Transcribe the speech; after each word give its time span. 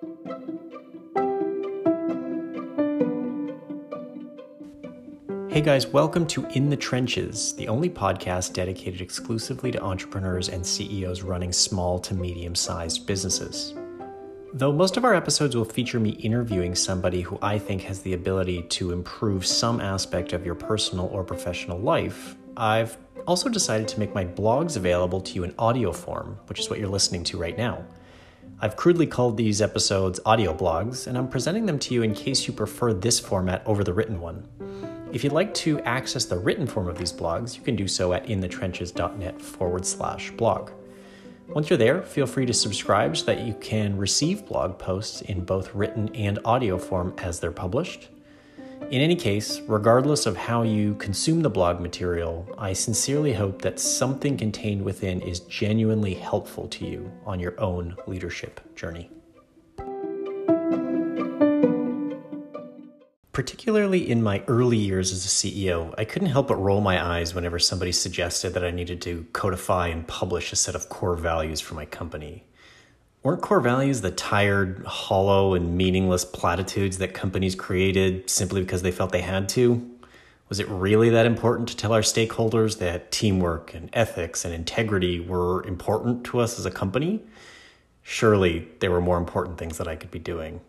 Hey 0.00 0.06
guys, 5.60 5.86
welcome 5.88 6.26
to 6.28 6.46
In 6.54 6.70
the 6.70 6.76
Trenches, 6.78 7.54
the 7.56 7.68
only 7.68 7.90
podcast 7.90 8.54
dedicated 8.54 9.02
exclusively 9.02 9.70
to 9.72 9.82
entrepreneurs 9.82 10.48
and 10.48 10.66
CEOs 10.66 11.20
running 11.20 11.52
small 11.52 11.98
to 11.98 12.14
medium 12.14 12.54
sized 12.54 13.06
businesses. 13.06 13.74
Though 14.54 14.72
most 14.72 14.96
of 14.96 15.04
our 15.04 15.14
episodes 15.14 15.54
will 15.54 15.66
feature 15.66 16.00
me 16.00 16.12
interviewing 16.12 16.74
somebody 16.74 17.20
who 17.20 17.38
I 17.42 17.58
think 17.58 17.82
has 17.82 18.00
the 18.00 18.14
ability 18.14 18.62
to 18.62 18.92
improve 18.92 19.44
some 19.44 19.82
aspect 19.82 20.32
of 20.32 20.46
your 20.46 20.54
personal 20.54 21.08
or 21.08 21.24
professional 21.24 21.78
life, 21.78 22.36
I've 22.56 22.96
also 23.26 23.50
decided 23.50 23.86
to 23.88 24.00
make 24.00 24.14
my 24.14 24.24
blogs 24.24 24.78
available 24.78 25.20
to 25.20 25.34
you 25.34 25.44
in 25.44 25.54
audio 25.58 25.92
form, 25.92 26.38
which 26.46 26.58
is 26.58 26.70
what 26.70 26.78
you're 26.78 26.88
listening 26.88 27.22
to 27.24 27.36
right 27.36 27.58
now. 27.58 27.84
I've 28.62 28.76
crudely 28.76 29.06
called 29.06 29.38
these 29.38 29.62
episodes 29.62 30.20
audio 30.26 30.52
blogs, 30.52 31.06
and 31.06 31.16
I'm 31.16 31.28
presenting 31.28 31.64
them 31.64 31.78
to 31.78 31.94
you 31.94 32.02
in 32.02 32.12
case 32.12 32.46
you 32.46 32.52
prefer 32.52 32.92
this 32.92 33.18
format 33.18 33.62
over 33.64 33.82
the 33.82 33.94
written 33.94 34.20
one. 34.20 34.46
If 35.14 35.24
you'd 35.24 35.32
like 35.32 35.54
to 35.54 35.80
access 35.80 36.26
the 36.26 36.38
written 36.38 36.66
form 36.66 36.86
of 36.86 36.98
these 36.98 37.10
blogs, 37.10 37.56
you 37.56 37.62
can 37.62 37.74
do 37.74 37.88
so 37.88 38.12
at 38.12 38.26
inthetrenches.net 38.26 39.40
forward 39.40 39.86
slash 39.86 40.30
blog. 40.32 40.72
Once 41.48 41.70
you're 41.70 41.78
there, 41.78 42.02
feel 42.02 42.26
free 42.26 42.44
to 42.44 42.52
subscribe 42.52 43.16
so 43.16 43.24
that 43.24 43.46
you 43.46 43.54
can 43.54 43.96
receive 43.96 44.44
blog 44.44 44.78
posts 44.78 45.22
in 45.22 45.42
both 45.42 45.74
written 45.74 46.14
and 46.14 46.38
audio 46.44 46.76
form 46.76 47.14
as 47.16 47.40
they're 47.40 47.50
published. 47.50 48.08
In 48.90 49.00
any 49.00 49.14
case, 49.14 49.60
regardless 49.68 50.26
of 50.26 50.36
how 50.36 50.62
you 50.64 50.96
consume 50.96 51.42
the 51.42 51.48
blog 51.48 51.78
material, 51.78 52.44
I 52.58 52.72
sincerely 52.72 53.32
hope 53.32 53.62
that 53.62 53.78
something 53.78 54.36
contained 54.36 54.82
within 54.82 55.20
is 55.20 55.38
genuinely 55.38 56.14
helpful 56.14 56.66
to 56.66 56.84
you 56.84 57.08
on 57.24 57.38
your 57.38 57.54
own 57.60 57.94
leadership 58.08 58.60
journey. 58.74 59.08
Particularly 63.30 64.10
in 64.10 64.24
my 64.24 64.42
early 64.48 64.78
years 64.78 65.12
as 65.12 65.24
a 65.24 65.28
CEO, 65.28 65.94
I 65.96 66.04
couldn't 66.04 66.30
help 66.30 66.48
but 66.48 66.56
roll 66.56 66.80
my 66.80 67.00
eyes 67.00 67.32
whenever 67.32 67.60
somebody 67.60 67.92
suggested 67.92 68.54
that 68.54 68.64
I 68.64 68.72
needed 68.72 69.00
to 69.02 69.24
codify 69.32 69.86
and 69.86 70.04
publish 70.08 70.52
a 70.52 70.56
set 70.56 70.74
of 70.74 70.88
core 70.88 71.14
values 71.14 71.60
for 71.60 71.74
my 71.74 71.86
company. 71.86 72.44
Weren't 73.22 73.42
core 73.42 73.60
values 73.60 74.00
the 74.00 74.10
tired, 74.10 74.82
hollow, 74.86 75.52
and 75.52 75.76
meaningless 75.76 76.24
platitudes 76.24 76.96
that 76.98 77.12
companies 77.12 77.54
created 77.54 78.30
simply 78.30 78.62
because 78.62 78.80
they 78.80 78.90
felt 78.90 79.12
they 79.12 79.20
had 79.20 79.46
to? 79.50 79.90
Was 80.48 80.58
it 80.58 80.66
really 80.68 81.10
that 81.10 81.26
important 81.26 81.68
to 81.68 81.76
tell 81.76 81.92
our 81.92 82.00
stakeholders 82.00 82.78
that 82.78 83.12
teamwork 83.12 83.74
and 83.74 83.90
ethics 83.92 84.46
and 84.46 84.54
integrity 84.54 85.20
were 85.20 85.62
important 85.66 86.24
to 86.24 86.40
us 86.40 86.58
as 86.58 86.64
a 86.64 86.70
company? 86.70 87.20
Surely 88.02 88.66
there 88.80 88.90
were 88.90 89.02
more 89.02 89.18
important 89.18 89.58
things 89.58 89.76
that 89.76 89.86
I 89.86 89.96
could 89.96 90.10
be 90.10 90.18
doing. 90.18 90.62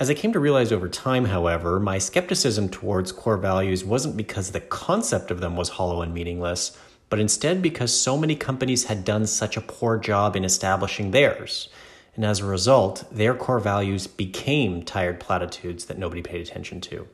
As 0.00 0.08
I 0.08 0.14
came 0.14 0.32
to 0.32 0.40
realize 0.40 0.72
over 0.72 0.88
time, 0.88 1.26
however, 1.26 1.78
my 1.78 1.98
skepticism 1.98 2.70
towards 2.70 3.12
core 3.12 3.36
values 3.36 3.84
wasn't 3.84 4.16
because 4.16 4.52
the 4.52 4.60
concept 4.60 5.30
of 5.30 5.40
them 5.40 5.54
was 5.54 5.68
hollow 5.68 6.00
and 6.00 6.14
meaningless, 6.14 6.78
but 7.12 7.20
instead 7.20 7.60
because 7.60 7.94
so 7.94 8.16
many 8.16 8.34
companies 8.34 8.84
had 8.84 9.04
done 9.04 9.26
such 9.26 9.58
a 9.58 9.60
poor 9.60 9.98
job 9.98 10.34
in 10.34 10.46
establishing 10.46 11.10
theirs. 11.10 11.68
And 12.14 12.24
as 12.24 12.40
a 12.40 12.46
result, 12.46 13.04
their 13.12 13.34
core 13.34 13.60
values 13.60 14.06
became 14.06 14.82
tired 14.82 15.20
platitudes 15.20 15.84
that 15.84 15.98
nobody 15.98 16.22
paid 16.22 16.40
attention 16.40 16.80
to. 16.80 17.06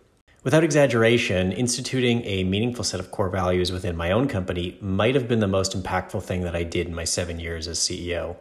Without 0.44 0.62
exaggeration, 0.62 1.50
instituting 1.50 2.22
a 2.26 2.44
meaningful 2.44 2.84
set 2.84 3.00
of 3.00 3.10
core 3.10 3.28
values 3.28 3.72
within 3.72 3.96
my 3.96 4.12
own 4.12 4.28
company 4.28 4.78
might 4.80 5.16
have 5.16 5.26
been 5.26 5.40
the 5.40 5.48
most 5.48 5.76
impactful 5.76 6.22
thing 6.22 6.42
that 6.42 6.54
I 6.54 6.62
did 6.62 6.86
in 6.86 6.94
my 6.94 7.02
seven 7.02 7.40
years 7.40 7.66
as 7.66 7.80
CEO. 7.80 8.36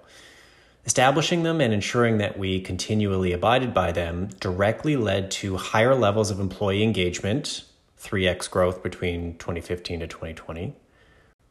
Establishing 0.85 1.41
them 1.41 1.59
and 1.59 1.73
ensuring 1.73 2.19
that 2.19 2.37
we 2.37 2.61
continually 2.61 3.31
abided 3.31 3.73
by 3.73 3.91
them 3.91 4.29
directly 4.39 4.95
led 4.95 5.31
to 5.31 5.57
higher 5.57 5.95
levels 5.95 6.29
of 6.29 6.39
employee 6.39 6.83
engagement, 6.83 7.63
3x 7.99 8.47
growth 8.47 8.83
between 8.83 9.39
2015 9.39 10.01
to 10.01 10.07
2020, 10.07 10.75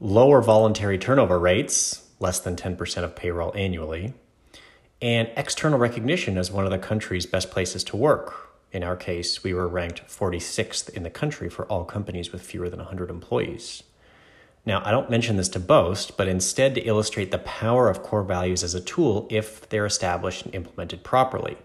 lower 0.01 0.43
voluntary 0.43 0.99
turnover 0.99 1.39
rates, 1.39 2.09
less 2.19 2.39
than 2.39 2.57
10% 2.57 3.03
of 3.03 3.17
payroll 3.17 3.55
annually, 3.57 4.15
and 5.01 5.31
external 5.37 5.79
recognition 5.79 6.39
as 6.39 6.51
one 6.51 6.65
of 6.65 6.71
the 6.71 6.79
country's 6.79 7.27
best 7.27 7.51
places 7.51 7.85
to 7.85 7.97
work. 7.97 8.51
In 8.73 8.83
our 8.83 8.97
case, 8.97 9.43
we 9.43 9.55
were 9.55 9.69
ranked 9.69 10.07
46th 10.07 10.89
in 10.91 11.03
the 11.03 11.11
country 11.11 11.49
for 11.49 11.65
all 11.67 11.85
companies 11.85 12.33
with 12.33 12.43
fewer 12.43 12.69
than 12.69 12.79
100 12.81 13.11
employees. 13.11 13.83
Now, 14.67 14.83
I 14.85 14.91
don't 14.91 15.11
mention 15.11 15.37
this 15.37 15.49
to 15.51 15.61
boast, 15.61 16.17
but 16.17 16.27
instead 16.27 16.75
to 16.75 16.81
illustrate 16.83 17.31
the 17.31 17.39
power 17.39 17.89
of 17.89 18.03
core 18.03 18.25
values 18.25 18.65
as 18.65 18.75
a 18.75 18.81
tool 18.81 19.29
if 19.31 19.69
they're 19.69 19.87
established 19.87 20.45
and 20.45 20.55
implemented 20.55 21.05
properly. 21.05 21.57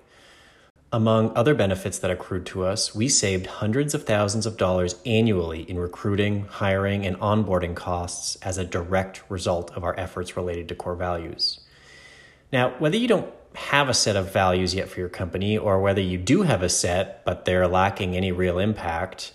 Among 0.94 1.32
other 1.38 1.56
benefits 1.56 2.00
that 2.00 2.12
accrued 2.12 2.46
to 2.48 2.66
us, 2.66 2.94
we 2.94 3.08
saved 3.08 3.46
hundreds 3.46 3.94
of 3.94 4.04
thousands 4.04 4.46
of 4.46 4.58
dollars 4.58 4.96
annually 5.06 5.62
in 5.62 5.80
recruiting, 5.80 6.48
hiring, 6.50 7.06
and 7.06 7.18
onboarding 7.20 7.76
costs 7.76 8.36
as 8.42 8.58
a 8.58 8.66
direct 8.66 9.24
result 9.30 9.72
of 9.72 9.86
our 9.86 9.98
efforts 9.98 10.36
related 10.36 10.68
to 10.68 10.76
core 10.76 10.98
values. 10.98 11.62
Now, 12.52 12.72
whether 12.80 12.98
you 12.98 13.08
don't 13.08 13.34
have 13.56 13.88
a 13.88 13.94
set 13.94 14.18
of 14.18 14.34
values 14.34 14.76
yet 14.76 14.90
for 14.90 15.00
your 15.00 15.08
company, 15.08 15.58
or 15.58 15.80
whether 15.80 16.02
you 16.02 16.18
do 16.18 16.42
have 16.42 16.62
a 16.62 16.68
set 16.68 17.24
but 17.24 17.46
they're 17.46 17.70
lacking 17.70 18.18
any 18.18 18.34
real 18.34 18.60
impact, 18.60 19.32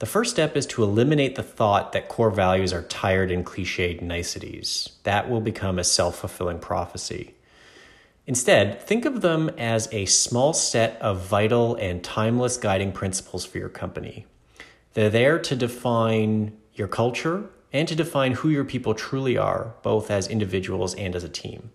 the 0.00 0.06
first 0.06 0.32
step 0.32 0.56
is 0.56 0.66
to 0.66 0.82
eliminate 0.82 1.36
the 1.36 1.42
thought 1.44 1.92
that 1.92 2.08
core 2.08 2.32
values 2.32 2.72
are 2.72 2.82
tired 2.82 3.30
and 3.30 3.46
cliched 3.46 4.02
niceties. 4.02 4.90
That 5.04 5.30
will 5.30 5.40
become 5.40 5.78
a 5.78 5.84
self 5.84 6.18
fulfilling 6.18 6.58
prophecy. 6.58 7.35
Instead, 8.26 8.82
think 8.82 9.04
of 9.04 9.20
them 9.20 9.48
as 9.56 9.88
a 9.92 10.04
small 10.06 10.52
set 10.52 11.00
of 11.00 11.24
vital 11.26 11.76
and 11.76 12.02
timeless 12.02 12.56
guiding 12.56 12.90
principles 12.90 13.44
for 13.44 13.58
your 13.58 13.68
company. 13.68 14.26
They're 14.94 15.10
there 15.10 15.38
to 15.38 15.54
define 15.54 16.56
your 16.74 16.88
culture 16.88 17.48
and 17.72 17.86
to 17.86 17.94
define 17.94 18.32
who 18.32 18.48
your 18.48 18.64
people 18.64 18.94
truly 18.94 19.36
are, 19.36 19.74
both 19.82 20.10
as 20.10 20.26
individuals 20.26 20.94
and 20.94 21.14
as 21.14 21.22
a 21.22 21.28
team. 21.28 21.70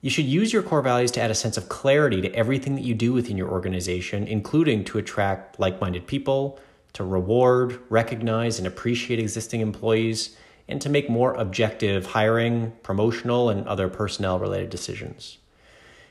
You 0.00 0.10
should 0.10 0.26
use 0.26 0.52
your 0.52 0.62
core 0.62 0.82
values 0.82 1.10
to 1.12 1.20
add 1.20 1.30
a 1.30 1.34
sense 1.34 1.56
of 1.56 1.68
clarity 1.68 2.20
to 2.20 2.34
everything 2.34 2.74
that 2.74 2.84
you 2.84 2.94
do 2.94 3.12
within 3.12 3.36
your 3.36 3.48
organization, 3.48 4.26
including 4.26 4.84
to 4.84 4.98
attract 4.98 5.58
like 5.58 5.80
minded 5.80 6.06
people, 6.06 6.60
to 6.92 7.04
reward, 7.04 7.80
recognize, 7.88 8.58
and 8.58 8.66
appreciate 8.66 9.18
existing 9.18 9.60
employees, 9.60 10.36
and 10.68 10.80
to 10.82 10.88
make 10.88 11.08
more 11.08 11.32
objective 11.34 12.06
hiring, 12.06 12.72
promotional, 12.82 13.48
and 13.48 13.66
other 13.66 13.88
personnel 13.88 14.38
related 14.38 14.70
decisions. 14.70 15.38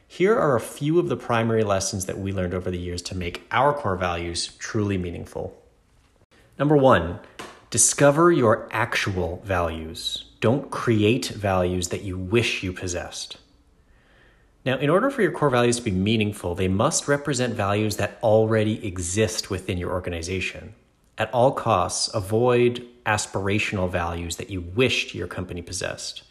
Here 0.08 0.38
are 0.38 0.56
a 0.56 0.62
few 0.62 1.00
of 1.00 1.10
the 1.10 1.18
primary 1.18 1.64
lessons 1.64 2.06
that 2.06 2.18
we 2.18 2.32
learned 2.32 2.54
over 2.54 2.72
the 2.72 2.80
years 2.80 3.02
to 3.04 3.18
make 3.18 3.46
our 3.52 3.74
core 3.74 3.98
values 3.98 4.48
truly 4.58 4.98
meaningful. 4.98 5.56
Number 6.58 6.78
one, 6.78 7.20
discover 7.70 8.32
your 8.32 8.68
actual 8.72 9.42
values. 9.46 10.26
Don't 10.40 10.72
create 10.72 11.28
values 11.28 11.90
that 11.90 12.04
you 12.04 12.18
wish 12.18 12.64
you 12.64 12.72
possessed. 12.72 13.38
Now, 14.66 14.78
in 14.78 14.90
order 14.90 15.10
for 15.10 15.22
your 15.22 15.32
core 15.32 15.50
values 15.50 15.78
to 15.78 15.84
be 15.84 15.92
meaningful, 15.92 16.56
they 16.56 16.68
must 16.68 17.08
represent 17.08 17.54
values 17.54 17.98
that 17.98 18.18
already 18.24 18.86
exist 18.86 19.50
within 19.50 19.78
your 19.78 19.92
organization. 19.92 20.74
At 21.18 21.34
all 21.34 21.52
costs, 21.52 22.14
avoid 22.14 22.86
aspirational 23.06 23.90
values 23.90 24.36
that 24.36 24.50
you 24.50 24.62
wished 24.62 25.16
your 25.16 25.28
company 25.28 25.62
possessed. 25.62 26.24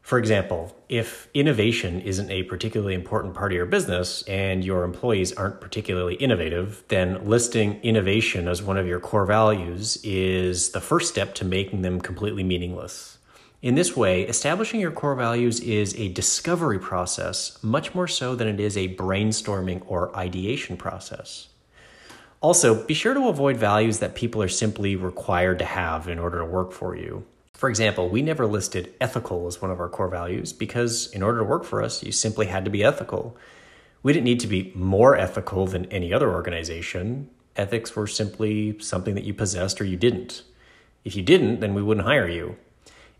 For 0.00 0.18
example, 0.18 0.76
if 0.88 1.28
innovation 1.32 2.00
isn't 2.02 2.30
a 2.30 2.42
particularly 2.42 2.94
important 2.94 3.34
part 3.34 3.52
of 3.52 3.56
your 3.56 3.66
business 3.66 4.22
and 4.28 4.62
your 4.62 4.84
employees 4.84 5.32
aren't 5.32 5.62
particularly 5.62 6.14
innovative, 6.16 6.84
then 6.88 7.26
listing 7.26 7.80
innovation 7.82 8.46
as 8.46 8.62
one 8.62 8.76
of 8.76 8.86
your 8.86 9.00
core 9.00 9.24
values 9.24 9.98
is 10.04 10.70
the 10.72 10.80
first 10.80 11.08
step 11.08 11.34
to 11.36 11.44
making 11.44 11.80
them 11.80 12.00
completely 12.00 12.44
meaningless. 12.44 13.16
In 13.62 13.76
this 13.76 13.96
way, 13.96 14.24
establishing 14.24 14.78
your 14.78 14.92
core 14.92 15.14
values 15.14 15.60
is 15.60 15.94
a 15.96 16.12
discovery 16.12 16.78
process, 16.78 17.58
much 17.62 17.94
more 17.94 18.08
so 18.08 18.34
than 18.34 18.46
it 18.46 18.60
is 18.60 18.76
a 18.76 18.94
brainstorming 18.94 19.82
or 19.86 20.14
ideation 20.14 20.76
process. 20.76 21.48
Also, 22.44 22.74
be 22.84 22.92
sure 22.92 23.14
to 23.14 23.28
avoid 23.28 23.56
values 23.56 24.00
that 24.00 24.14
people 24.14 24.42
are 24.42 24.48
simply 24.48 24.96
required 24.96 25.58
to 25.58 25.64
have 25.64 26.08
in 26.08 26.18
order 26.18 26.40
to 26.40 26.44
work 26.44 26.72
for 26.72 26.94
you. 26.94 27.24
For 27.54 27.70
example, 27.70 28.10
we 28.10 28.20
never 28.20 28.46
listed 28.46 28.92
ethical 29.00 29.46
as 29.46 29.62
one 29.62 29.70
of 29.70 29.80
our 29.80 29.88
core 29.88 30.10
values 30.10 30.52
because 30.52 31.10
in 31.12 31.22
order 31.22 31.38
to 31.38 31.44
work 31.44 31.64
for 31.64 31.82
us, 31.82 32.02
you 32.02 32.12
simply 32.12 32.44
had 32.44 32.66
to 32.66 32.70
be 32.70 32.84
ethical. 32.84 33.34
We 34.02 34.12
didn't 34.12 34.26
need 34.26 34.40
to 34.40 34.46
be 34.46 34.72
more 34.74 35.16
ethical 35.16 35.66
than 35.66 35.86
any 35.86 36.12
other 36.12 36.30
organization. 36.30 37.30
Ethics 37.56 37.96
were 37.96 38.06
simply 38.06 38.78
something 38.78 39.14
that 39.14 39.24
you 39.24 39.32
possessed 39.32 39.80
or 39.80 39.86
you 39.86 39.96
didn't. 39.96 40.42
If 41.02 41.16
you 41.16 41.22
didn't, 41.22 41.60
then 41.60 41.72
we 41.72 41.82
wouldn't 41.82 42.06
hire 42.06 42.28
you. 42.28 42.58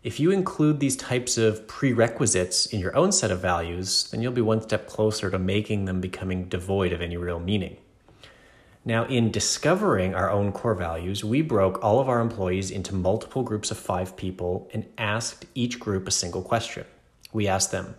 If 0.03 0.19
you 0.19 0.29
include 0.29 0.79
these 0.79 0.95
types 0.95 1.39
of 1.39 1.65
prerequisites 1.65 2.67
in 2.67 2.79
your 2.79 2.95
own 2.95 3.11
set 3.11 3.31
of 3.31 3.41
values, 3.41 4.07
then 4.11 4.21
you'll 4.21 4.33
be 4.33 4.41
one 4.41 4.61
step 4.61 4.85
closer 4.85 5.31
to 5.31 5.39
making 5.39 5.85
them 5.85 5.99
becoming 5.99 6.47
devoid 6.47 6.93
of 6.93 7.01
any 7.01 7.17
real 7.17 7.39
meaning. 7.39 7.77
Now, 8.87 9.05
in 9.05 9.31
discovering 9.31 10.13
our 10.13 10.29
own 10.29 10.51
core 10.51 10.75
values, 10.75 11.23
we 11.23 11.41
broke 11.41 11.83
all 11.83 11.99
of 11.99 12.07
our 12.07 12.21
employees 12.21 12.69
into 12.69 12.93
multiple 12.93 13.41
groups 13.41 13.71
of 13.71 13.79
five 13.79 14.15
people 14.15 14.69
and 14.73 14.85
asked 14.95 15.47
each 15.55 15.79
group 15.79 16.07
a 16.07 16.11
single 16.11 16.43
question. 16.43 16.85
We 17.33 17.47
asked 17.47 17.71
them 17.71 17.95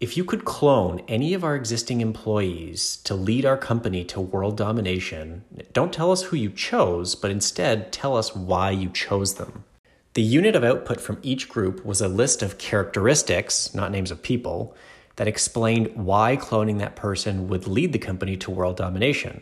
If 0.00 0.18
you 0.18 0.24
could 0.26 0.44
clone 0.44 1.00
any 1.08 1.32
of 1.32 1.42
our 1.42 1.56
existing 1.56 2.02
employees 2.02 2.98
to 3.04 3.14
lead 3.14 3.46
our 3.46 3.56
company 3.56 4.04
to 4.04 4.20
world 4.20 4.58
domination, 4.58 5.42
don't 5.72 5.92
tell 5.92 6.12
us 6.12 6.24
who 6.24 6.36
you 6.36 6.50
chose, 6.50 7.14
but 7.14 7.30
instead 7.30 7.90
tell 7.90 8.14
us 8.14 8.36
why 8.36 8.72
you 8.72 8.90
chose 8.90 9.36
them. 9.36 9.64
The 10.12 10.22
unit 10.22 10.54
of 10.54 10.62
output 10.62 11.00
from 11.00 11.18
each 11.22 11.48
group 11.48 11.82
was 11.82 12.02
a 12.02 12.08
list 12.08 12.42
of 12.42 12.58
characteristics, 12.58 13.74
not 13.74 13.90
names 13.90 14.10
of 14.10 14.22
people, 14.22 14.76
that 15.16 15.28
explained 15.28 15.92
why 15.94 16.36
cloning 16.36 16.78
that 16.80 16.94
person 16.94 17.48
would 17.48 17.66
lead 17.66 17.94
the 17.94 17.98
company 17.98 18.36
to 18.36 18.50
world 18.50 18.76
domination. 18.76 19.40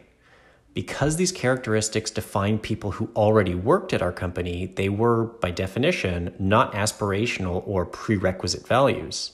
Because 0.75 1.17
these 1.17 1.33
characteristics 1.33 2.11
define 2.11 2.59
people 2.59 2.93
who 2.93 3.11
already 3.15 3.55
worked 3.55 3.93
at 3.93 4.01
our 4.01 4.13
company, 4.13 4.73
they 4.77 4.89
were, 4.89 5.25
by 5.25 5.51
definition, 5.51 6.35
not 6.39 6.73
aspirational 6.73 7.63
or 7.67 7.85
prerequisite 7.85 8.67
values. 8.67 9.33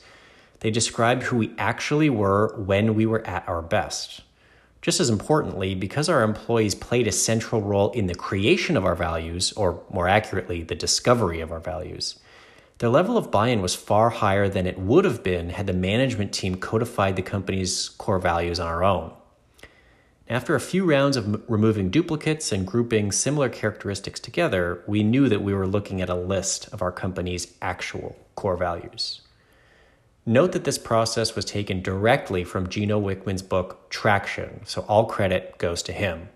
They 0.60 0.70
described 0.70 1.24
who 1.24 1.36
we 1.36 1.54
actually 1.56 2.10
were 2.10 2.56
when 2.56 2.96
we 2.96 3.06
were 3.06 3.24
at 3.24 3.48
our 3.48 3.62
best. 3.62 4.22
Just 4.82 4.98
as 4.98 5.10
importantly, 5.10 5.74
because 5.74 6.08
our 6.08 6.22
employees 6.22 6.74
played 6.74 7.06
a 7.06 7.12
central 7.12 7.62
role 7.62 7.92
in 7.92 8.06
the 8.06 8.14
creation 8.14 8.76
of 8.76 8.84
our 8.84 8.96
values, 8.96 9.52
or 9.52 9.82
more 9.92 10.08
accurately, 10.08 10.62
the 10.62 10.74
discovery 10.74 11.40
of 11.40 11.52
our 11.52 11.60
values, 11.60 12.18
their 12.78 12.88
level 12.88 13.16
of 13.16 13.30
buy 13.30 13.48
in 13.48 13.60
was 13.60 13.74
far 13.74 14.10
higher 14.10 14.48
than 14.48 14.66
it 14.66 14.78
would 14.78 15.04
have 15.04 15.24
been 15.24 15.50
had 15.50 15.66
the 15.66 15.72
management 15.72 16.32
team 16.32 16.56
codified 16.56 17.16
the 17.16 17.22
company's 17.22 17.88
core 17.90 18.20
values 18.20 18.60
on 18.60 18.68
our 18.68 18.84
own. 18.84 19.12
After 20.30 20.54
a 20.54 20.60
few 20.60 20.84
rounds 20.84 21.16
of 21.16 21.42
removing 21.48 21.88
duplicates 21.88 22.52
and 22.52 22.66
grouping 22.66 23.12
similar 23.12 23.48
characteristics 23.48 24.20
together, 24.20 24.82
we 24.86 25.02
knew 25.02 25.26
that 25.26 25.40
we 25.40 25.54
were 25.54 25.66
looking 25.66 26.02
at 26.02 26.10
a 26.10 26.14
list 26.14 26.68
of 26.70 26.82
our 26.82 26.92
company's 26.92 27.54
actual 27.62 28.14
core 28.34 28.58
values. 28.58 29.22
Note 30.26 30.52
that 30.52 30.64
this 30.64 30.76
process 30.76 31.34
was 31.34 31.46
taken 31.46 31.80
directly 31.80 32.44
from 32.44 32.68
Gino 32.68 33.00
Wickman's 33.00 33.40
book 33.40 33.88
Traction, 33.88 34.60
so 34.66 34.82
all 34.82 35.06
credit 35.06 35.56
goes 35.56 35.82
to 35.84 35.92
him. 35.94 36.28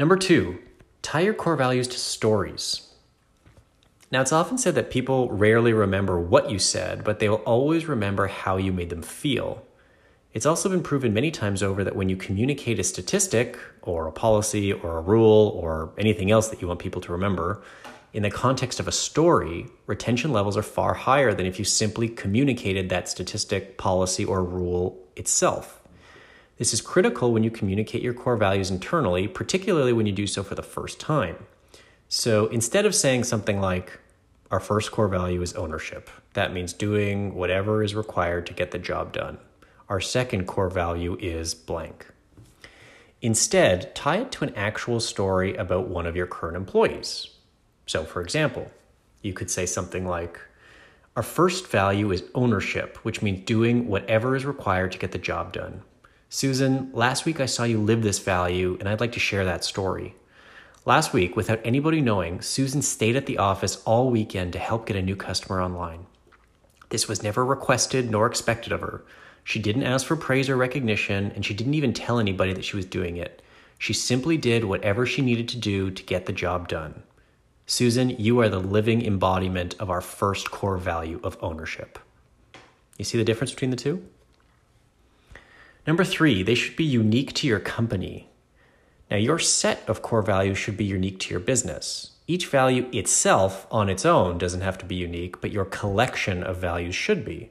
Number 0.00 0.16
two, 0.16 0.58
tie 1.02 1.20
your 1.20 1.34
core 1.34 1.54
values 1.54 1.86
to 1.88 1.98
stories. 1.98 2.92
Now, 4.10 4.20
it's 4.20 4.32
often 4.32 4.58
said 4.58 4.74
that 4.74 4.90
people 4.90 5.30
rarely 5.30 5.72
remember 5.72 6.18
what 6.18 6.50
you 6.50 6.58
said, 6.58 7.04
but 7.04 7.20
they 7.20 7.28
will 7.28 7.36
always 7.36 7.86
remember 7.86 8.26
how 8.26 8.56
you 8.56 8.72
made 8.72 8.90
them 8.90 9.02
feel. 9.02 9.64
It's 10.38 10.46
also 10.46 10.68
been 10.68 10.84
proven 10.84 11.12
many 11.12 11.32
times 11.32 11.64
over 11.64 11.82
that 11.82 11.96
when 11.96 12.08
you 12.08 12.16
communicate 12.16 12.78
a 12.78 12.84
statistic, 12.84 13.58
or 13.82 14.06
a 14.06 14.12
policy, 14.12 14.72
or 14.72 14.98
a 14.98 15.00
rule, 15.00 15.48
or 15.60 15.90
anything 15.98 16.30
else 16.30 16.46
that 16.46 16.62
you 16.62 16.68
want 16.68 16.78
people 16.78 17.00
to 17.00 17.10
remember, 17.10 17.60
in 18.12 18.22
the 18.22 18.30
context 18.30 18.78
of 18.78 18.86
a 18.86 18.92
story, 18.92 19.66
retention 19.88 20.30
levels 20.30 20.56
are 20.56 20.62
far 20.62 20.94
higher 20.94 21.34
than 21.34 21.44
if 21.44 21.58
you 21.58 21.64
simply 21.64 22.08
communicated 22.08 22.88
that 22.88 23.08
statistic, 23.08 23.78
policy, 23.78 24.24
or 24.24 24.44
rule 24.44 25.04
itself. 25.16 25.82
This 26.58 26.72
is 26.72 26.80
critical 26.80 27.32
when 27.32 27.42
you 27.42 27.50
communicate 27.50 28.00
your 28.00 28.14
core 28.14 28.36
values 28.36 28.70
internally, 28.70 29.26
particularly 29.26 29.92
when 29.92 30.06
you 30.06 30.12
do 30.12 30.28
so 30.28 30.44
for 30.44 30.54
the 30.54 30.62
first 30.62 31.00
time. 31.00 31.46
So 32.08 32.46
instead 32.46 32.86
of 32.86 32.94
saying 32.94 33.24
something 33.24 33.60
like, 33.60 33.98
our 34.52 34.60
first 34.60 34.92
core 34.92 35.08
value 35.08 35.42
is 35.42 35.54
ownership, 35.54 36.08
that 36.34 36.52
means 36.52 36.72
doing 36.72 37.34
whatever 37.34 37.82
is 37.82 37.96
required 37.96 38.46
to 38.46 38.52
get 38.52 38.70
the 38.70 38.78
job 38.78 39.12
done. 39.12 39.38
Our 39.88 40.00
second 40.00 40.46
core 40.46 40.68
value 40.68 41.16
is 41.18 41.54
blank. 41.54 42.06
Instead, 43.22 43.94
tie 43.94 44.18
it 44.18 44.30
to 44.32 44.44
an 44.44 44.54
actual 44.54 45.00
story 45.00 45.56
about 45.56 45.88
one 45.88 46.06
of 46.06 46.14
your 46.14 46.26
current 46.26 46.56
employees. 46.56 47.28
So, 47.86 48.04
for 48.04 48.20
example, 48.20 48.70
you 49.22 49.32
could 49.32 49.50
say 49.50 49.64
something 49.64 50.06
like, 50.06 50.38
Our 51.16 51.22
first 51.22 51.68
value 51.68 52.12
is 52.12 52.22
ownership, 52.34 52.98
which 52.98 53.22
means 53.22 53.46
doing 53.46 53.88
whatever 53.88 54.36
is 54.36 54.44
required 54.44 54.92
to 54.92 54.98
get 54.98 55.12
the 55.12 55.18
job 55.18 55.54
done. 55.54 55.82
Susan, 56.28 56.90
last 56.92 57.24
week 57.24 57.40
I 57.40 57.46
saw 57.46 57.64
you 57.64 57.80
live 57.80 58.02
this 58.02 58.18
value, 58.18 58.76
and 58.78 58.88
I'd 58.88 59.00
like 59.00 59.12
to 59.12 59.20
share 59.20 59.46
that 59.46 59.64
story. 59.64 60.14
Last 60.84 61.14
week, 61.14 61.34
without 61.34 61.60
anybody 61.64 62.02
knowing, 62.02 62.42
Susan 62.42 62.82
stayed 62.82 63.16
at 63.16 63.24
the 63.24 63.38
office 63.38 63.82
all 63.86 64.10
weekend 64.10 64.52
to 64.52 64.58
help 64.58 64.86
get 64.86 64.96
a 64.96 65.02
new 65.02 65.16
customer 65.16 65.62
online. 65.62 66.04
This 66.90 67.08
was 67.08 67.22
never 67.22 67.44
requested 67.44 68.10
nor 68.10 68.26
expected 68.26 68.72
of 68.72 68.80
her. 68.82 69.02
She 69.48 69.58
didn't 69.58 69.84
ask 69.84 70.06
for 70.06 70.14
praise 70.14 70.50
or 70.50 70.58
recognition, 70.58 71.32
and 71.34 71.42
she 71.42 71.54
didn't 71.54 71.72
even 71.72 71.94
tell 71.94 72.18
anybody 72.18 72.52
that 72.52 72.66
she 72.66 72.76
was 72.76 72.84
doing 72.84 73.16
it. 73.16 73.40
She 73.78 73.94
simply 73.94 74.36
did 74.36 74.62
whatever 74.62 75.06
she 75.06 75.22
needed 75.22 75.48
to 75.48 75.56
do 75.56 75.90
to 75.90 76.02
get 76.02 76.26
the 76.26 76.34
job 76.34 76.68
done. 76.68 77.02
Susan, 77.64 78.10
you 78.10 78.38
are 78.40 78.50
the 78.50 78.60
living 78.60 79.02
embodiment 79.02 79.74
of 79.78 79.88
our 79.88 80.02
first 80.02 80.50
core 80.50 80.76
value 80.76 81.18
of 81.24 81.38
ownership. 81.40 81.98
You 82.98 83.06
see 83.06 83.16
the 83.16 83.24
difference 83.24 83.52
between 83.52 83.70
the 83.70 83.78
two? 83.78 84.06
Number 85.86 86.04
three, 86.04 86.42
they 86.42 86.54
should 86.54 86.76
be 86.76 86.84
unique 86.84 87.32
to 87.36 87.46
your 87.46 87.58
company. 87.58 88.28
Now, 89.10 89.16
your 89.16 89.38
set 89.38 89.82
of 89.88 90.02
core 90.02 90.20
values 90.20 90.58
should 90.58 90.76
be 90.76 90.84
unique 90.84 91.20
to 91.20 91.30
your 91.30 91.40
business. 91.40 92.10
Each 92.26 92.46
value 92.46 92.86
itself 92.92 93.66
on 93.70 93.88
its 93.88 94.04
own 94.04 94.36
doesn't 94.36 94.60
have 94.60 94.76
to 94.76 94.84
be 94.84 94.96
unique, 94.96 95.40
but 95.40 95.52
your 95.52 95.64
collection 95.64 96.42
of 96.42 96.58
values 96.58 96.94
should 96.94 97.24
be. 97.24 97.48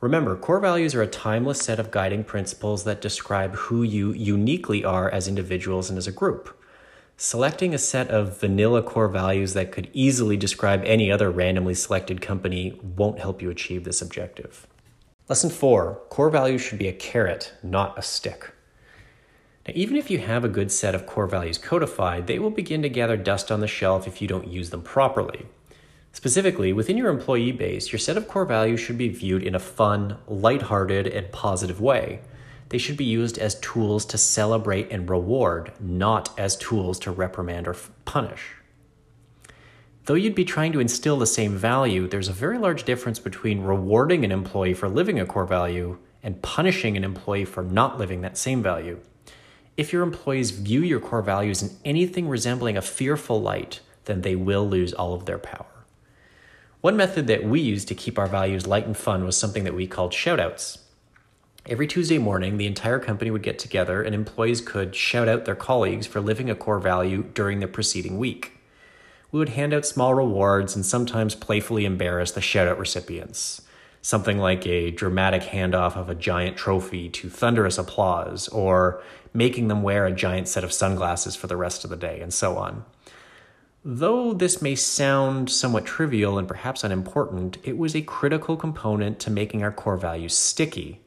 Remember, 0.00 0.36
core 0.36 0.60
values 0.60 0.94
are 0.94 1.02
a 1.02 1.08
timeless 1.08 1.58
set 1.58 1.80
of 1.80 1.90
guiding 1.90 2.22
principles 2.22 2.84
that 2.84 3.00
describe 3.00 3.56
who 3.56 3.82
you 3.82 4.12
uniquely 4.12 4.84
are 4.84 5.10
as 5.10 5.26
individuals 5.26 5.90
and 5.90 5.98
as 5.98 6.06
a 6.06 6.12
group. 6.12 6.56
Selecting 7.16 7.74
a 7.74 7.78
set 7.78 8.08
of 8.08 8.38
vanilla 8.38 8.80
core 8.80 9.08
values 9.08 9.54
that 9.54 9.72
could 9.72 9.90
easily 9.92 10.36
describe 10.36 10.84
any 10.84 11.10
other 11.10 11.32
randomly 11.32 11.74
selected 11.74 12.20
company 12.20 12.78
won't 12.96 13.18
help 13.18 13.42
you 13.42 13.50
achieve 13.50 13.82
this 13.82 14.00
objective. 14.00 14.68
Lesson 15.28 15.50
four 15.50 16.00
core 16.10 16.30
values 16.30 16.60
should 16.60 16.78
be 16.78 16.86
a 16.86 16.92
carrot, 16.92 17.52
not 17.64 17.98
a 17.98 18.02
stick. 18.02 18.52
Now, 19.66 19.72
even 19.74 19.96
if 19.96 20.12
you 20.12 20.20
have 20.20 20.44
a 20.44 20.48
good 20.48 20.70
set 20.70 20.94
of 20.94 21.06
core 21.06 21.26
values 21.26 21.58
codified, 21.58 22.28
they 22.28 22.38
will 22.38 22.50
begin 22.50 22.82
to 22.82 22.88
gather 22.88 23.16
dust 23.16 23.50
on 23.50 23.58
the 23.58 23.66
shelf 23.66 24.06
if 24.06 24.22
you 24.22 24.28
don't 24.28 24.46
use 24.46 24.70
them 24.70 24.82
properly. 24.82 25.46
Specifically, 26.12 26.72
within 26.72 26.96
your 26.96 27.10
employee 27.10 27.52
base, 27.52 27.92
your 27.92 27.98
set 27.98 28.16
of 28.16 28.26
core 28.26 28.44
values 28.44 28.80
should 28.80 28.98
be 28.98 29.08
viewed 29.08 29.42
in 29.42 29.54
a 29.54 29.60
fun, 29.60 30.16
lighthearted, 30.26 31.06
and 31.06 31.30
positive 31.30 31.80
way. 31.80 32.20
They 32.70 32.78
should 32.78 32.96
be 32.96 33.04
used 33.04 33.38
as 33.38 33.60
tools 33.60 34.04
to 34.06 34.18
celebrate 34.18 34.90
and 34.90 35.08
reward, 35.08 35.72
not 35.80 36.38
as 36.38 36.56
tools 36.56 36.98
to 37.00 37.10
reprimand 37.10 37.68
or 37.68 37.76
punish. 38.04 38.54
Though 40.04 40.14
you'd 40.14 40.34
be 40.34 40.44
trying 40.44 40.72
to 40.72 40.80
instill 40.80 41.18
the 41.18 41.26
same 41.26 41.56
value, 41.56 42.08
there's 42.08 42.28
a 42.28 42.32
very 42.32 42.58
large 42.58 42.84
difference 42.84 43.18
between 43.18 43.62
rewarding 43.62 44.24
an 44.24 44.32
employee 44.32 44.74
for 44.74 44.88
living 44.88 45.20
a 45.20 45.26
core 45.26 45.44
value 45.44 45.98
and 46.22 46.42
punishing 46.42 46.96
an 46.96 47.04
employee 47.04 47.44
for 47.44 47.62
not 47.62 47.98
living 47.98 48.22
that 48.22 48.38
same 48.38 48.62
value. 48.62 48.98
If 49.76 49.92
your 49.92 50.02
employees 50.02 50.50
view 50.50 50.80
your 50.80 50.98
core 50.98 51.22
values 51.22 51.62
in 51.62 51.76
anything 51.84 52.28
resembling 52.28 52.76
a 52.76 52.82
fearful 52.82 53.40
light, 53.40 53.80
then 54.06 54.22
they 54.22 54.34
will 54.34 54.68
lose 54.68 54.92
all 54.92 55.14
of 55.14 55.26
their 55.26 55.38
power. 55.38 55.77
One 56.80 56.96
method 56.96 57.26
that 57.26 57.42
we 57.42 57.60
used 57.60 57.88
to 57.88 57.94
keep 57.96 58.20
our 58.20 58.28
values 58.28 58.68
light 58.68 58.86
and 58.86 58.96
fun 58.96 59.24
was 59.24 59.36
something 59.36 59.64
that 59.64 59.74
we 59.74 59.88
called 59.88 60.12
shoutouts. 60.12 60.78
Every 61.66 61.88
Tuesday 61.88 62.18
morning, 62.18 62.56
the 62.56 62.68
entire 62.68 63.00
company 63.00 63.32
would 63.32 63.42
get 63.42 63.58
together 63.58 64.00
and 64.00 64.14
employees 64.14 64.60
could 64.60 64.94
shout 64.94 65.26
out 65.26 65.44
their 65.44 65.56
colleagues 65.56 66.06
for 66.06 66.20
living 66.20 66.48
a 66.48 66.54
core 66.54 66.78
value 66.78 67.24
during 67.34 67.58
the 67.58 67.66
preceding 67.66 68.16
week. 68.16 68.60
We 69.32 69.40
would 69.40 69.50
hand 69.50 69.74
out 69.74 69.86
small 69.86 70.14
rewards 70.14 70.76
and 70.76 70.86
sometimes 70.86 71.34
playfully 71.34 71.84
embarrass 71.84 72.30
the 72.30 72.40
shout 72.40 72.68
out 72.68 72.78
recipients. 72.78 73.62
Something 74.00 74.38
like 74.38 74.64
a 74.64 74.92
dramatic 74.92 75.42
handoff 75.42 75.96
of 75.96 76.08
a 76.08 76.14
giant 76.14 76.56
trophy 76.56 77.08
to 77.08 77.28
thunderous 77.28 77.76
applause, 77.76 78.46
or 78.48 79.02
making 79.34 79.66
them 79.66 79.82
wear 79.82 80.06
a 80.06 80.12
giant 80.12 80.46
set 80.46 80.62
of 80.62 80.72
sunglasses 80.72 81.34
for 81.34 81.48
the 81.48 81.56
rest 81.56 81.82
of 81.82 81.90
the 81.90 81.96
day, 81.96 82.20
and 82.20 82.32
so 82.32 82.56
on. 82.56 82.84
Though 83.84 84.32
this 84.32 84.60
may 84.60 84.74
sound 84.74 85.50
somewhat 85.50 85.86
trivial 85.86 86.38
and 86.38 86.48
perhaps 86.48 86.84
unimportant, 86.84 87.58
it 87.62 87.78
was 87.78 87.94
a 87.94 88.02
critical 88.02 88.56
component 88.56 89.18
to 89.20 89.30
making 89.30 89.62
our 89.62 89.72
core 89.72 89.96
values 89.96 90.36
sticky 90.36 91.00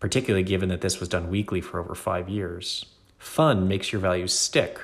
particularly 0.00 0.42
given 0.42 0.70
that 0.70 0.80
this 0.80 0.98
was 0.98 1.10
done 1.10 1.30
weekly 1.30 1.60
for 1.60 1.78
over 1.78 1.94
five 1.94 2.28
years. 2.28 2.86
Fun 3.18 3.68
makes 3.68 3.92
your 3.92 4.00
values 4.00 4.32
stick. 4.32 4.80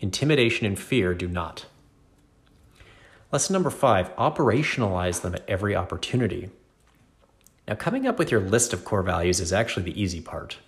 Intimidation 0.00 0.66
and 0.66 0.78
fear 0.78 1.14
do 1.14 1.28
not. 1.28 1.66
Lesson 3.30 3.54
number 3.54 3.70
five 3.70 4.14
operationalize 4.16 5.22
them 5.22 5.34
at 5.34 5.48
every 5.48 5.74
opportunity. 5.74 6.50
Now, 7.66 7.76
coming 7.76 8.06
up 8.06 8.18
with 8.18 8.30
your 8.30 8.40
list 8.40 8.72
of 8.72 8.84
core 8.84 9.02
values 9.02 9.40
is 9.40 9.52
actually 9.52 9.84
the 9.84 10.00
easy 10.00 10.20
part. 10.20 10.58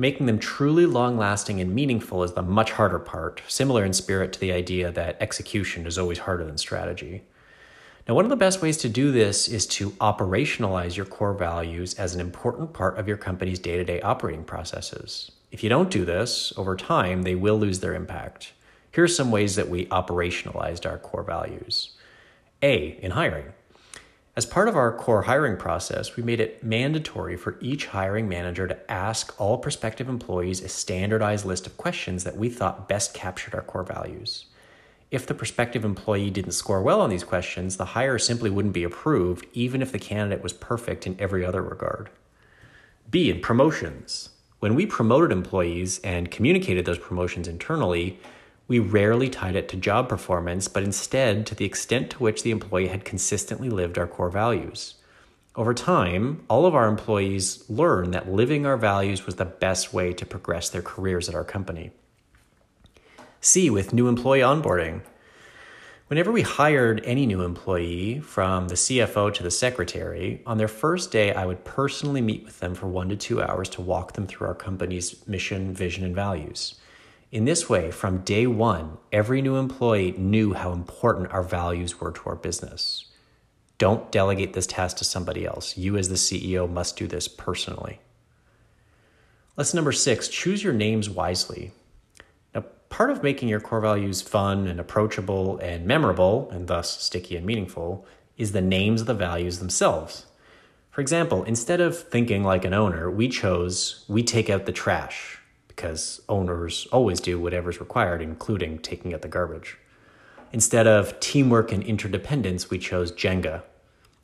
Making 0.00 0.26
them 0.26 0.38
truly 0.38 0.86
long 0.86 1.18
lasting 1.18 1.60
and 1.60 1.74
meaningful 1.74 2.22
is 2.22 2.34
the 2.34 2.42
much 2.42 2.70
harder 2.70 3.00
part, 3.00 3.42
similar 3.48 3.84
in 3.84 3.92
spirit 3.92 4.32
to 4.32 4.38
the 4.38 4.52
idea 4.52 4.92
that 4.92 5.16
execution 5.20 5.88
is 5.88 5.98
always 5.98 6.20
harder 6.20 6.44
than 6.44 6.56
strategy. 6.56 7.24
Now, 8.06 8.14
one 8.14 8.24
of 8.24 8.30
the 8.30 8.36
best 8.36 8.62
ways 8.62 8.76
to 8.78 8.88
do 8.88 9.10
this 9.10 9.48
is 9.48 9.66
to 9.66 9.90
operationalize 9.90 10.96
your 10.96 11.04
core 11.04 11.34
values 11.34 11.94
as 11.94 12.14
an 12.14 12.20
important 12.20 12.72
part 12.72 12.96
of 12.96 13.08
your 13.08 13.16
company's 13.16 13.58
day 13.58 13.76
to 13.76 13.84
day 13.84 14.00
operating 14.00 14.44
processes. 14.44 15.32
If 15.50 15.64
you 15.64 15.68
don't 15.68 15.90
do 15.90 16.04
this, 16.04 16.52
over 16.56 16.76
time, 16.76 17.22
they 17.22 17.34
will 17.34 17.58
lose 17.58 17.80
their 17.80 17.94
impact. 17.94 18.52
Here 18.92 19.02
are 19.02 19.08
some 19.08 19.32
ways 19.32 19.56
that 19.56 19.68
we 19.68 19.86
operationalized 19.86 20.86
our 20.86 20.98
core 20.98 21.24
values. 21.24 21.96
A, 22.62 22.98
in 23.02 23.10
hiring. 23.10 23.52
As 24.38 24.46
part 24.46 24.68
of 24.68 24.76
our 24.76 24.92
core 24.92 25.22
hiring 25.22 25.56
process, 25.56 26.14
we 26.14 26.22
made 26.22 26.38
it 26.38 26.62
mandatory 26.62 27.36
for 27.36 27.58
each 27.60 27.86
hiring 27.86 28.28
manager 28.28 28.68
to 28.68 28.88
ask 28.88 29.34
all 29.40 29.58
prospective 29.58 30.08
employees 30.08 30.62
a 30.62 30.68
standardized 30.68 31.44
list 31.44 31.66
of 31.66 31.76
questions 31.76 32.22
that 32.22 32.36
we 32.36 32.48
thought 32.48 32.88
best 32.88 33.12
captured 33.12 33.52
our 33.52 33.62
core 33.62 33.82
values. 33.82 34.44
If 35.10 35.26
the 35.26 35.34
prospective 35.34 35.84
employee 35.84 36.30
didn't 36.30 36.52
score 36.52 36.80
well 36.80 37.00
on 37.00 37.10
these 37.10 37.24
questions, 37.24 37.78
the 37.78 37.84
hire 37.96 38.16
simply 38.16 38.48
wouldn't 38.48 38.74
be 38.74 38.84
approved, 38.84 39.44
even 39.54 39.82
if 39.82 39.90
the 39.90 39.98
candidate 39.98 40.40
was 40.40 40.52
perfect 40.52 41.04
in 41.04 41.16
every 41.18 41.44
other 41.44 41.60
regard. 41.60 42.08
B, 43.10 43.30
in 43.30 43.40
promotions. 43.40 44.28
When 44.60 44.76
we 44.76 44.86
promoted 44.86 45.32
employees 45.32 45.98
and 46.04 46.30
communicated 46.30 46.84
those 46.84 47.00
promotions 47.00 47.48
internally, 47.48 48.20
we 48.68 48.78
rarely 48.78 49.30
tied 49.30 49.56
it 49.56 49.68
to 49.70 49.76
job 49.76 50.08
performance, 50.08 50.68
but 50.68 50.82
instead 50.82 51.46
to 51.46 51.54
the 51.54 51.64
extent 51.64 52.10
to 52.10 52.18
which 52.18 52.42
the 52.42 52.50
employee 52.50 52.88
had 52.88 53.04
consistently 53.04 53.70
lived 53.70 53.98
our 53.98 54.06
core 54.06 54.30
values. 54.30 54.94
Over 55.56 55.72
time, 55.74 56.44
all 56.48 56.66
of 56.66 56.74
our 56.74 56.86
employees 56.86 57.68
learned 57.68 58.12
that 58.14 58.30
living 58.30 58.66
our 58.66 58.76
values 58.76 59.24
was 59.26 59.36
the 59.36 59.46
best 59.46 59.92
way 59.92 60.12
to 60.12 60.26
progress 60.26 60.68
their 60.68 60.82
careers 60.82 61.28
at 61.28 61.34
our 61.34 61.44
company. 61.44 61.90
C, 63.40 63.70
with 63.70 63.92
new 63.92 64.06
employee 64.06 64.40
onboarding. 64.40 65.00
Whenever 66.08 66.30
we 66.30 66.42
hired 66.42 67.02
any 67.04 67.26
new 67.26 67.42
employee, 67.42 68.20
from 68.20 68.68
the 68.68 68.74
CFO 68.74 69.32
to 69.34 69.42
the 69.42 69.50
secretary, 69.50 70.42
on 70.46 70.58
their 70.58 70.68
first 70.68 71.10
day, 71.10 71.32
I 71.32 71.46
would 71.46 71.64
personally 71.64 72.20
meet 72.20 72.44
with 72.44 72.60
them 72.60 72.74
for 72.74 72.86
one 72.86 73.08
to 73.08 73.16
two 73.16 73.42
hours 73.42 73.68
to 73.70 73.82
walk 73.82 74.12
them 74.12 74.26
through 74.26 74.46
our 74.46 74.54
company's 74.54 75.26
mission, 75.26 75.72
vision, 75.72 76.04
and 76.04 76.14
values. 76.14 76.74
In 77.30 77.44
this 77.44 77.68
way, 77.68 77.90
from 77.90 78.22
day 78.22 78.46
one, 78.46 78.96
every 79.12 79.42
new 79.42 79.56
employee 79.56 80.12
knew 80.12 80.54
how 80.54 80.72
important 80.72 81.30
our 81.30 81.42
values 81.42 82.00
were 82.00 82.10
to 82.10 82.22
our 82.24 82.36
business. 82.36 83.04
Don't 83.76 84.10
delegate 84.10 84.54
this 84.54 84.66
task 84.66 84.96
to 84.96 85.04
somebody 85.04 85.44
else. 85.44 85.76
You, 85.76 85.98
as 85.98 86.08
the 86.08 86.14
CEO, 86.14 86.70
must 86.70 86.96
do 86.96 87.06
this 87.06 87.28
personally. 87.28 88.00
Lesson 89.58 89.76
number 89.76 89.92
six 89.92 90.28
choose 90.28 90.64
your 90.64 90.72
names 90.72 91.10
wisely. 91.10 91.72
Now, 92.54 92.64
part 92.88 93.10
of 93.10 93.22
making 93.22 93.50
your 93.50 93.60
core 93.60 93.82
values 93.82 94.22
fun 94.22 94.66
and 94.66 94.80
approachable 94.80 95.58
and 95.58 95.86
memorable, 95.86 96.48
and 96.50 96.66
thus 96.66 96.98
sticky 96.98 97.36
and 97.36 97.44
meaningful, 97.44 98.06
is 98.38 98.52
the 98.52 98.62
names 98.62 99.02
of 99.02 99.06
the 99.06 99.12
values 99.12 99.58
themselves. 99.58 100.24
For 100.90 101.02
example, 101.02 101.44
instead 101.44 101.82
of 101.82 101.98
thinking 101.98 102.42
like 102.42 102.64
an 102.64 102.72
owner, 102.72 103.10
we 103.10 103.28
chose 103.28 104.06
we 104.08 104.22
take 104.22 104.48
out 104.48 104.64
the 104.64 104.72
trash 104.72 105.37
because 105.78 106.20
owners 106.28 106.88
always 106.90 107.20
do 107.20 107.38
whatever's 107.38 107.78
required, 107.78 108.20
including 108.20 108.80
taking 108.80 109.14
out 109.14 109.22
the 109.22 109.28
garbage. 109.28 109.78
Instead 110.52 110.88
of 110.88 111.20
teamwork 111.20 111.70
and 111.70 111.84
interdependence, 111.84 112.68
we 112.68 112.80
chose 112.80 113.12
Jenga. 113.12 113.62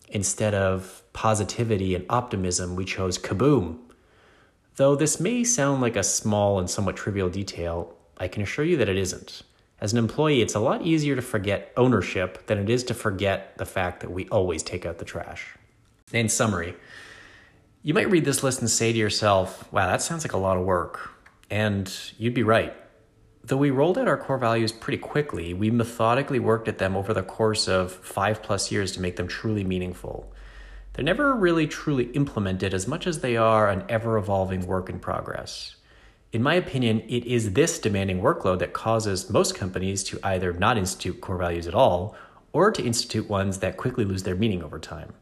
Instead 0.09 0.53
of 0.53 1.05
positivity 1.13 1.95
and 1.95 2.05
optimism, 2.11 2.75
we 2.75 2.85
chose 2.85 3.19
Kaboom. 3.19 3.79
Though 4.75 4.97
this 4.97 5.21
may 5.21 5.45
sound 5.45 5.81
like 5.81 5.95
a 5.95 6.03
small 6.03 6.59
and 6.59 6.69
somewhat 6.69 6.97
trivial 6.97 7.29
detail, 7.29 7.95
I 8.19 8.27
can 8.27 8.43
assure 8.43 8.65
you 8.65 8.77
that 8.79 8.89
it 8.89 8.97
isn't. 8.97 9.43
As 9.81 9.93
an 9.93 10.01
employee, 10.01 10.43
it's 10.43 10.57
a 10.57 10.61
lot 10.61 10.83
easier 10.83 11.15
to 11.15 11.23
forget 11.23 11.73
ownership 11.77 12.47
than 12.47 12.59
it 12.59 12.69
is 12.69 12.83
to 12.85 12.95
forget 12.95 13.57
the 13.59 13.67
fact 13.67 14.01
that 14.01 14.11
we 14.11 14.27
always 14.27 14.65
take 14.65 14.85
out 14.85 14.99
the 14.99 15.05
trash. 15.05 15.55
In 16.13 16.29
summary, 16.29 16.75
you 17.85 17.95
might 17.95 18.11
read 18.11 18.25
this 18.25 18.43
list 18.43 18.59
and 18.59 18.69
say 18.69 18.93
to 18.93 18.99
yourself, 18.99 19.73
wow, 19.73 19.87
that 19.87 20.03
sounds 20.03 20.25
like 20.25 20.33
a 20.33 20.39
lot 20.39 20.57
of 20.57 20.65
work. 20.65 21.14
And 21.51 21.93
you'd 22.19 22.35
be 22.35 22.43
right. 22.43 22.75
Though 23.43 23.59
we 23.59 23.71
rolled 23.71 23.99
out 23.99 24.09
our 24.09 24.17
core 24.17 24.39
values 24.39 24.73
pretty 24.73 24.99
quickly, 24.99 25.53
we 25.53 25.71
methodically 25.71 26.39
worked 26.39 26.67
at 26.67 26.79
them 26.79 26.97
over 26.97 27.13
the 27.13 27.23
course 27.23 27.69
of 27.69 27.93
five 27.93 28.43
plus 28.43 28.73
years 28.73 28.93
to 28.93 29.03
make 29.03 29.17
them 29.17 29.29
truly 29.29 29.65
meaningful. 29.65 30.33
They're 30.95 31.05
never 31.05 31.35
really 31.35 31.67
truly 31.67 32.05
implemented 32.13 32.73
as 32.73 32.89
much 32.89 33.07
as 33.07 33.21
they 33.21 33.37
are 33.37 33.69
an 33.69 33.85
ever 33.89 34.17
evolving 34.17 34.67
work 34.67 34.89
in 34.89 34.99
progress. 34.99 35.77
In 36.33 36.43
my 36.43 36.55
opinion, 36.55 37.01
it 37.01 37.27
is 37.27 37.53
this 37.53 37.79
demanding 37.79 38.21
workload 38.21 38.61
that 38.61 38.73
causes 38.73 39.29
most 39.29 39.55
companies 39.55 40.03
to 40.05 40.19
either 40.23 40.53
not 40.53 40.79
institute 40.79 41.21
core 41.21 41.37
values 41.37 41.67
at 41.67 41.75
all 41.75 42.17
or 42.53 42.71
to 42.71 42.83
institute 42.83 43.29
ones 43.29 43.59
that 43.59 43.77
quickly 43.77 44.05
lose 44.05 44.23
their 44.23 44.35
meaning 44.35 44.63
over 44.63 44.79
time. 44.79 45.13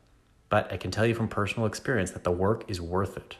But 0.48 0.72
I 0.72 0.76
can 0.76 0.90
tell 0.90 1.06
you 1.06 1.14
from 1.14 1.28
personal 1.28 1.66
experience 1.66 2.12
that 2.12 2.24
the 2.24 2.30
work 2.30 2.64
is 2.68 2.80
worth 2.80 3.16
it. 3.16 3.36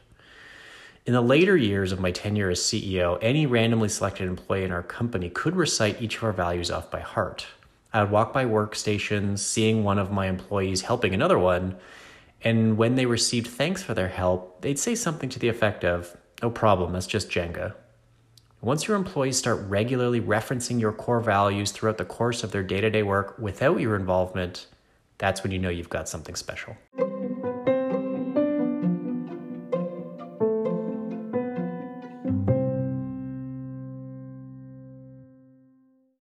In 1.05 1.15
the 1.15 1.21
later 1.21 1.57
years 1.57 1.91
of 1.91 1.99
my 1.99 2.13
tenure 2.13 2.49
as 2.49 2.61
CEO, 2.61 3.19
any 3.21 3.45
randomly 3.45 3.89
selected 3.89 4.29
employee 4.29 4.63
in 4.63 4.71
our 4.71 4.85
company 4.85 5.29
could 5.31 5.57
recite 5.57 6.01
each 6.01 6.17
of 6.17 6.23
our 6.23 6.33
values 6.33 6.71
off 6.71 6.93
by 6.93 7.01
heart. 7.01 7.45
I 7.93 8.03
would 8.03 8.13
walk 8.13 8.33
by 8.33 8.45
workstations, 8.45 9.41
seeing 9.41 9.83
one 9.83 9.99
of 9.99 10.13
my 10.13 10.27
employees 10.29 10.83
helping 10.83 11.13
another 11.13 11.41
one, 11.41 11.77
and 12.45 12.77
when 12.79 12.95
they 12.95 13.07
received 13.07 13.49
thanks 13.49 13.83
for 13.83 13.95
their 13.95 14.09
help, 14.09 14.61
they'd 14.61 14.79
say 14.79 14.95
something 14.95 15.29
to 15.31 15.41
the 15.41 15.49
effect 15.49 15.85
of, 15.85 16.17
No 16.41 16.51
problem, 16.51 16.93
that's 16.93 17.09
just 17.09 17.29
Jenga. 17.29 17.75
Once 18.61 18.87
your 18.87 18.97
employees 18.97 19.37
start 19.37 19.59
regularly 19.69 20.21
referencing 20.21 20.81
your 20.81 20.93
core 20.93 21.21
values 21.21 21.73
throughout 21.73 21.99
the 21.99 22.05
course 22.05 22.45
of 22.45 22.53
their 22.53 22.63
day 22.63 22.81
to 22.81 22.91
day 22.91 23.03
work 23.03 23.37
without 23.41 23.81
your 23.81 23.97
involvement, 23.97 24.69
that's 25.19 25.43
when 25.43 25.51
you 25.51 25.59
know 25.59 25.69
you've 25.69 25.89
got 25.89 26.09
something 26.09 26.37
special. 26.37 26.77